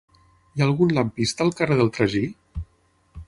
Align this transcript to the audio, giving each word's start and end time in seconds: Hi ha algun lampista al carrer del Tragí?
Hi 0.55 0.61
ha 0.61 0.65
algun 0.67 0.95
lampista 0.99 1.45
al 1.47 1.53
carrer 1.61 1.77
del 1.83 1.91
Tragí? 1.99 2.25